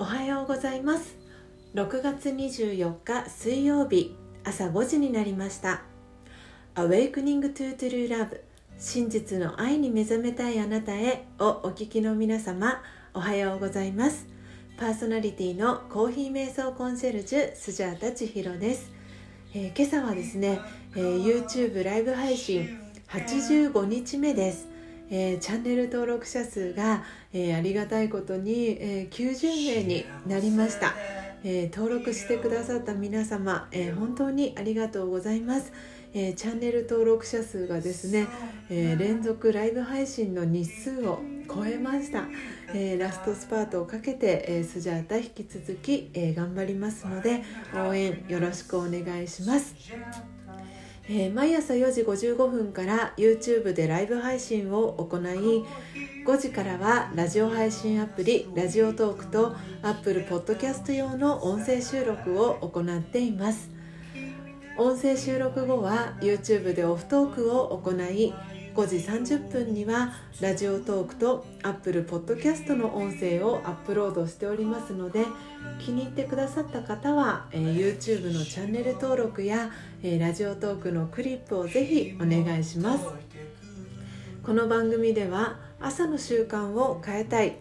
[0.00, 1.16] おはようございます。
[1.74, 5.82] 6月24日水曜日朝5時になりました。
[6.76, 8.38] Awakening to True Love
[8.78, 12.80] 真実の愛に目覚めたいあなたへをお聞きの皆様
[13.12, 14.28] おはようございます。
[14.78, 18.92] パーソナリティのコーヒー瞑想コンシェルジュスジャータ千尋です、
[19.52, 20.60] えー、今朝はですね、
[20.94, 22.78] えー、YouTube ライブ配信
[23.08, 24.77] 85日目です。
[25.10, 30.94] えー、チャンネル登録者数が、えー、ありがたいことに、えー、90名になりました、
[31.44, 35.72] え登録してくださった皆様、え本当にありがとうございます、
[36.12, 38.26] えチャンネル登録者数がですね、
[38.70, 42.24] え連続ライブ配信の日数を超えました、
[42.74, 47.42] えラストスパートをかけて、えスジャータ引き続き、え頑張りますので
[47.74, 49.74] 応援よろしくお願いします。
[51.10, 55.64] えー、毎朝4時55分から YouTube でライブ配信を行い
[56.26, 63.70] 5時からはラジオ配信アプリラジオトークと Apple Podcast 用の音声収録を行っています。
[64.76, 68.32] 音声収録後は YouTube でオフトークを行い
[68.78, 68.96] 5時
[69.34, 75.26] 30分にはラジオトークと Apple Podcast の音声をアップロードしておりますので
[75.80, 79.72] 気に入ってくださった方は、えー、YouTube のチャンネル登録や、
[80.04, 83.04] えー、ラジオトークのクリップをぜひお願いします。
[84.44, 87.56] この番組では朝の習慣を変えたい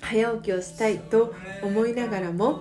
[0.00, 2.60] 早起きをしたいと思いながらも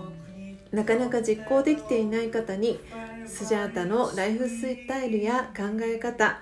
[0.73, 2.77] なかなか実行できていない方に
[3.25, 6.41] スジャータのライフスタイルや考え方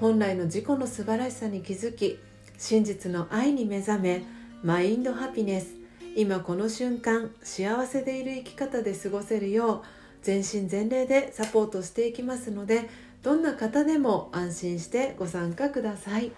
[0.00, 2.20] 本来の自己の素晴らしさに気づき
[2.56, 4.22] 真実の愛に目覚め
[4.62, 5.74] マインドハピネス。
[6.14, 9.82] 今この瞬間幸せでいる生き方で過ごせるよう
[10.22, 12.88] 全身全霊でサポートしていきますので
[13.22, 16.30] どんな方でも安心してご参加ください。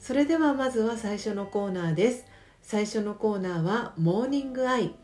[0.00, 2.24] それではまずは最初のコーナーです。
[2.62, 4.94] 最初のコーナーはモーニングアイ。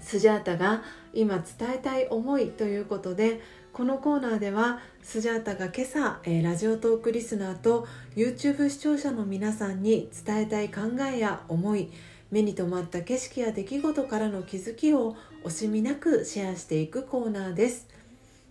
[0.00, 0.82] スジャータが
[1.14, 3.40] 今伝えたい思いということで
[3.74, 11.90] このコーナーではスジャータが今朝、えー、ラジオトークリスナーと YouTube 視聴者の皆さんに伝えたい考えや思い
[12.30, 17.88] 目に留まった景色や出来事からの気づきを惜しみなくシェアしていくコーナーです。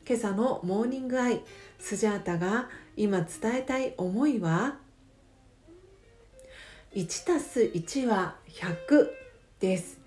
[0.05, 1.39] 今朝のモーニングアイ
[1.79, 2.67] スジャータが
[2.97, 4.75] 今伝えたい思いは
[6.93, 9.07] ？1たす1は100
[9.61, 10.02] です。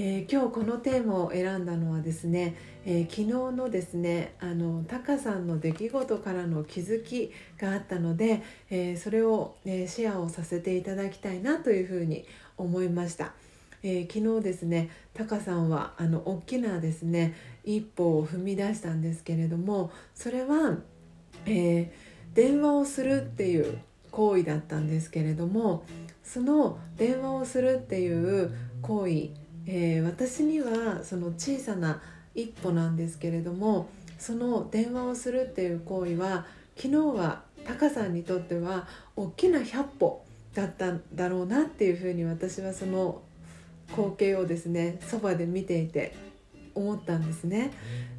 [0.00, 2.54] えー、今日このテーマを選んだのはですね、
[2.84, 12.24] えー、昨日のですねあのタカさんの出来事からの気づきがあったので、えー、それを、ね、シェアをさせていただきたいなというふうに
[12.56, 13.32] 思いました。
[13.82, 20.78] え昨日ですねタカさんはあの大きなですね一歩を踏み出したんですけれどもそれは、
[21.46, 21.92] え
[22.34, 23.78] 電話をするっていう
[24.10, 25.84] 行為だったんですけれども
[26.24, 32.00] その電話をするっていう行為えー、私にはその小さな
[32.34, 40.24] 一歩なんですけれどもその電話をするっていう行為は昨日はタカさんにとっては大きな100歩
[40.54, 43.20] だったんだろうなっていうふうに私はその
[43.88, 46.16] 光景をですねそばで見ていて
[46.74, 47.70] 思ったんですね。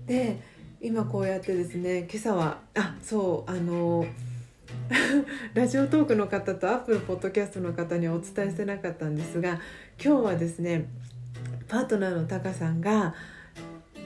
[0.06, 0.40] で
[0.82, 4.06] 今こうやってですね今朝はあそうあの
[5.56, 9.60] ラジオトークの方とアップルポッドキャストの方にはお伝えしてなかったんですが
[10.04, 10.86] 今日はですね
[11.70, 13.14] パートナーのタカさんが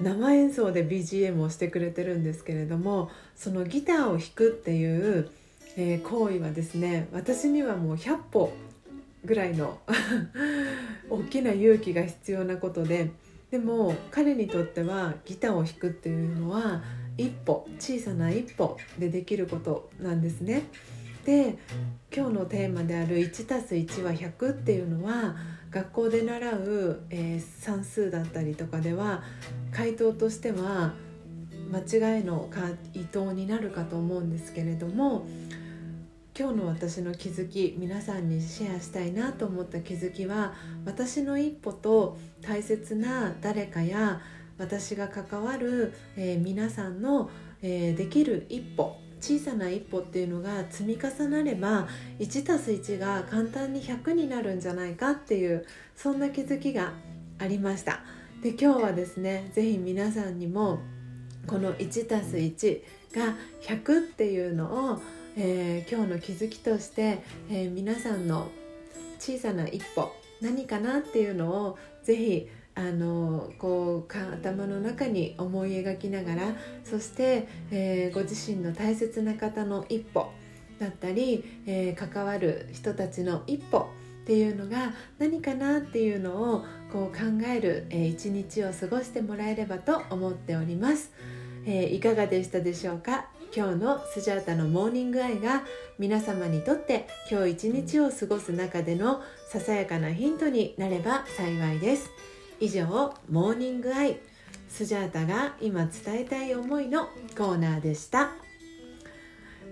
[0.02, 5.30] 生演奏で BGM をしてくれてるんですけれどもそのギターを弾くっていう、
[5.78, 8.54] えー、行為はですね私にはもう100歩
[9.26, 9.80] ぐらいの
[11.10, 13.12] 大きな勇気が必要なことで
[13.52, 16.84] でも彼にとってはギターを弾くっていうのは
[17.18, 20.64] 一歩小さな一歩でできることなんですね。
[21.24, 21.58] で
[22.14, 25.36] 今日のテーマである 1+1 は100っていうのは
[25.74, 29.24] 学校で習う、えー、算数だったりとかでは
[29.72, 30.94] 回答としては
[31.72, 35.26] 間違いの回答になるかと思うんですけれども
[36.38, 40.54] 今日の私の気づき皆さんにシェアしたいなと思った気づきは
[40.86, 44.22] 私の一歩と大切な誰かや
[44.60, 47.32] 私が関わる、えー、皆さんの、
[47.64, 51.88] えー、できる一歩小さな一歩っていうのが積み重なれば
[52.20, 55.66] 1+1 が簡単に100になるんじゃないかっていう
[55.96, 56.92] そんな気づきが
[57.40, 58.02] ありました。
[58.42, 60.80] で今日はですね是非皆さんにも
[61.48, 62.82] この 1+1
[63.16, 65.02] が100っていうのを、
[65.38, 68.50] えー、今日の気づきとして、えー、皆さんの
[69.20, 70.12] 小さな一歩
[70.42, 80.32] 何かなっていうのを是非あのこう頭の中に思い描きながらそして、えー、ご自身の大切な方の一歩
[80.80, 83.90] だったり、えー、関わる人たちの一歩
[84.24, 91.12] っていうのが何かなっていうのをこう考える、えー、一日を過ごしてもらえればと思っております、
[91.66, 93.28] えー、いかがでしたでしょうか？
[93.56, 95.62] 今日のスジャータのモーニングアイが
[96.00, 102.10] 皆様にとって今日一日を過ごす中でのささやかなヒントになれば幸いです。
[102.64, 104.20] 以上モーニングアイ
[104.70, 108.30] スジャータが今伝えたい思いのコーナーでした。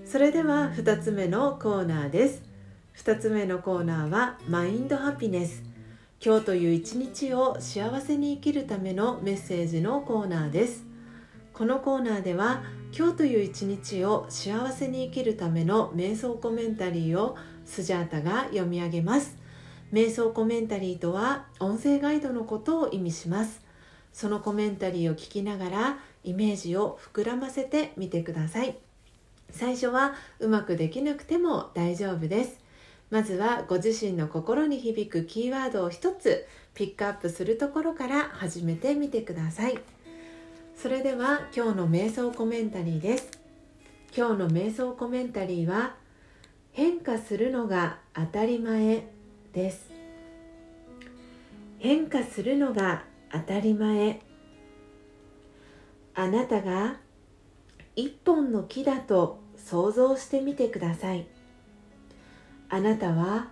[0.06, 2.44] それでは2つ目のコーナーです。
[2.98, 5.64] 2つ目のコーナーはマインドハピネス。
[6.20, 10.84] 今日という一日を幸せに生きるためのメッセージのコーナーです。
[11.54, 12.62] このコーナーでは
[12.94, 19.41] 今日という一日を幸せに生きるための瞑想コメンタリーをスジャータが読み上げます。
[19.92, 23.62] 瞑想コメンタリーとは音声ガイドのことを意味します。
[24.14, 28.78] そのコメンタリーを聞きながらイメージを膨らませてみてください。
[29.50, 32.60] 最初はうまくできなくても大丈夫です。
[33.10, 39.78] まずはご自身の心に響くキーワードを一つピックアップするところから始めてみてください。
[40.74, 43.30] それでは今日の瞑想コメンタリーです。
[44.16, 45.96] 今日の瞑想コメンタリーは
[46.72, 49.21] 変化するのが当たり前。
[49.54, 49.92] です。
[51.80, 54.22] 変化するのが当たり前。
[56.14, 56.98] あなたが
[57.96, 61.28] 一本の木だと想像してみてください。
[62.70, 63.50] あなたは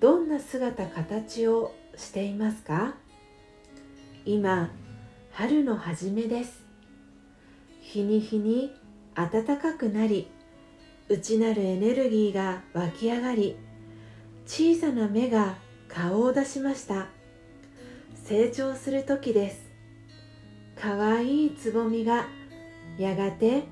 [0.00, 2.94] どんな姿形をしていますか？
[4.24, 4.70] 今
[5.32, 6.64] 春の初めです。
[7.80, 8.74] 日に日に
[9.14, 10.30] 暖かくなり
[11.08, 13.56] 内なるエネルギーが湧き上がり
[14.48, 15.56] 小さな芽が
[15.88, 17.08] 顔を出しました。
[18.24, 19.68] 成長する時です。
[20.74, 22.26] かわいいつぼみが
[22.96, 23.64] やがて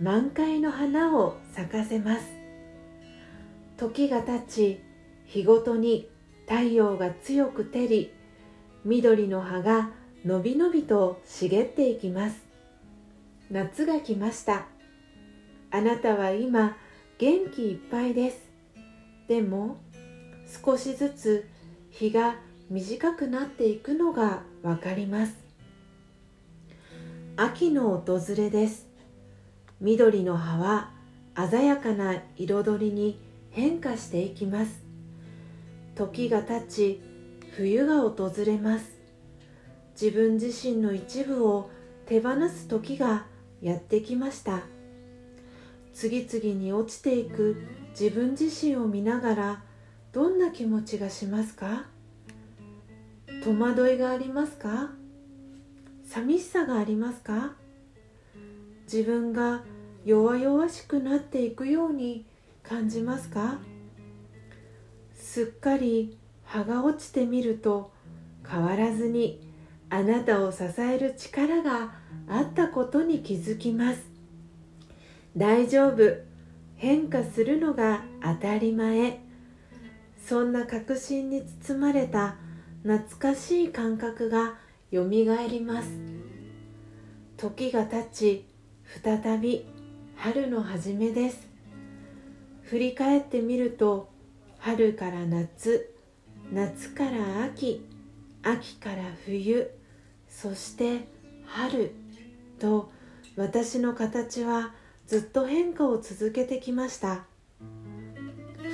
[0.00, 2.22] 満開の花を咲かせます。
[3.76, 4.80] 時が経ち
[5.26, 6.08] 日ごとに
[6.48, 8.12] 太陽が強く照り
[8.84, 9.90] 緑の葉が
[10.24, 12.40] のびのびと茂っていきます。
[13.50, 14.66] 夏が来ました。
[15.72, 16.76] あなたは今
[17.18, 18.48] 元気いっぱいです。
[19.26, 19.76] でも
[20.50, 21.48] 少しずつ
[21.90, 22.36] 日が
[22.68, 25.34] 短くなっていくのがわかります。
[27.36, 28.86] 秋の訪れです。
[29.80, 30.90] 緑の葉は
[31.48, 33.18] 鮮やかな彩りに
[33.50, 34.82] 変化していきます。
[35.94, 37.00] 時が経ち
[37.56, 39.00] 冬が訪れます。
[40.00, 41.70] 自分自身の一部を
[42.06, 43.26] 手放す時が
[43.62, 44.62] やってきました。
[45.92, 49.62] 次々に落ちていく自分自身を見ながら
[50.12, 51.86] どんな気持ちがしますか？
[53.44, 54.90] 戸惑いがありますか？
[56.04, 57.52] 寂しさがありますか？
[58.92, 59.62] 自分が
[60.04, 62.26] 弱々しくなっていくように
[62.64, 63.58] 感じますか？
[65.14, 67.92] すっかり葉が落ちてみると
[68.44, 69.40] 変わらずに
[69.90, 71.92] あなたを支える力が
[72.28, 74.02] あったことに気づきます。
[75.36, 76.28] 大丈夫。
[76.74, 79.20] 変化するのが当たり前。
[80.30, 82.36] そんな確信に包まれた
[82.84, 84.54] 懐かしい感覚が
[84.92, 85.88] よみがえります。
[87.36, 88.46] 時が経ち
[89.02, 89.66] 再び
[90.14, 91.48] 春の初めです。
[92.62, 94.08] 振り返ってみると
[94.60, 95.96] 春から夏
[96.52, 97.84] 夏から秋
[98.44, 99.68] 秋から冬
[100.28, 101.08] そして
[101.44, 101.92] 春
[102.60, 102.92] と
[103.34, 104.74] 私の形は
[105.08, 107.24] ずっと変化を続けてきました。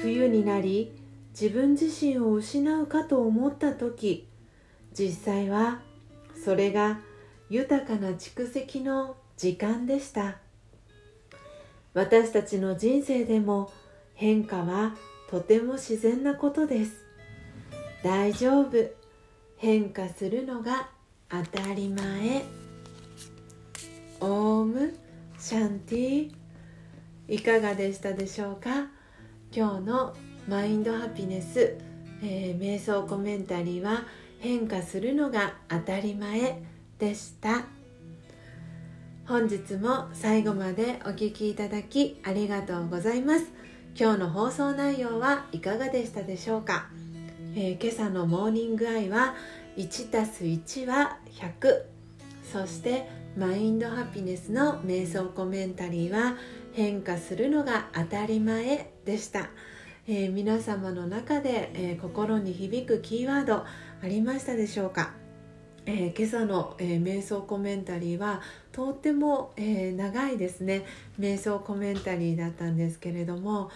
[0.03, 1.06] 冬になり
[1.39, 4.27] 自分自身を失うかと思った時
[4.95, 5.83] 実際は
[6.43, 7.01] それが
[7.51, 10.39] 豊かな蓄積の時間でした。
[11.93, 13.71] 私たちの人生でも
[14.15, 14.95] 変化は
[15.29, 17.05] とても自然なことです。
[18.03, 18.73] 大丈夫。
[19.59, 20.89] 変化するのが
[21.29, 22.45] 当たり前。
[24.21, 24.95] オーム。
[25.39, 26.33] シャンティ。
[27.29, 28.89] いかがでしたでしょうか？
[29.53, 30.17] 今日の
[30.49, 31.77] マインドハピネス、
[32.23, 34.05] えー、瞑想コメンタリーは
[34.39, 36.63] 変化するのが当たり前
[36.99, 37.65] でした。
[39.27, 43.47] 本日も最後までお聴きいただきありがとうございます。
[43.99, 46.87] 今日の放送内容はいかがでしたでしょうか、
[47.55, 49.35] えー、今朝のモーニングアイは
[49.79, 51.83] 1 1は100
[52.45, 56.37] そしてマインドハピネスの瞑想コメンタリーは
[56.75, 59.49] 変化するのが当たり前でした、
[60.09, 63.67] えー、皆様の中で、えー、心に響くキーワードあ
[64.05, 65.15] りましたでしょうか、
[65.85, 70.85] えー、今朝の、え瞑想コメンタリーはとっても、え長いですね。
[71.19, 73.71] 瞑想コメンタリーだったんですけれども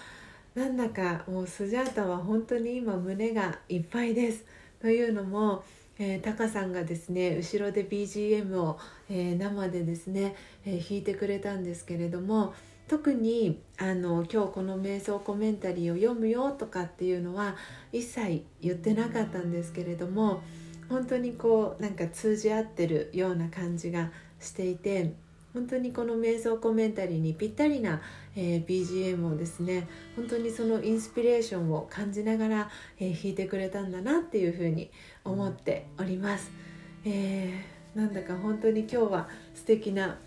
[0.55, 4.45] なんだかもうスジャータは本当に今胸がいっぱいです。
[4.81, 5.65] というのも
[6.03, 8.79] えー、タカさんがですね後ろで BGM を、
[9.11, 10.35] えー、生でですね、
[10.65, 12.55] えー、弾いてくれたんですけれども
[12.91, 17.55] 特にあの今日この瞑想コメンタリーを読むよとかっていうのは
[17.93, 20.43] 一切言ってなかったんですけれども
[20.89, 25.13] 本当にこうなんか通じ合ってるような感じがしていて
[25.55, 28.03] 本当にこの瞑想コメンタリーにぴったりな、
[28.35, 34.91] えー、BGM をですね本当にそのインスピレーションを感じながら、えー、弾いてくれたんだなっていうふうに
[35.25, 36.51] 思っております、
[37.05, 40.19] えー、なんだか本当に今日は素敵な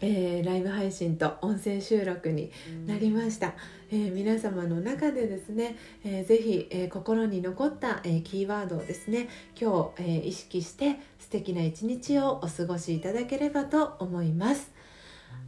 [0.00, 2.50] えー、ライブ配信と音声収録に
[2.86, 3.54] なりました、
[3.90, 14.72] えー、皆様の中でですね、えー、ぜひ、えー、心に残った、え、キーワードをですね今日、え、意識して素敵な一日をお過ごしいただければと思います。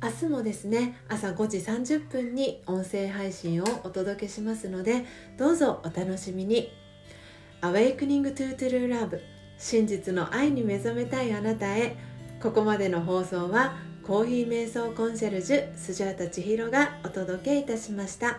[0.02, 5.04] 明日もですね朝5時30分に音声配信をお届けしますので
[5.36, 6.70] どうぞお楽しみに。
[7.62, 9.20] Awakening to True Love
[9.58, 11.96] 真実の愛に目覚めたいあなたへ。
[12.40, 18.38] ここまでの放送はコーヒー瞑想コンシェルジュスジャータ千尋がお届けいたしました。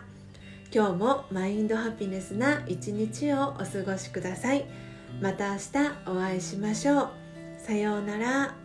[0.74, 4.66] 今日もマインドハピネスな一日をお過ごしください。
[5.22, 5.62] また明日
[6.08, 7.10] お会いしましょう。
[7.60, 8.59] さようなら。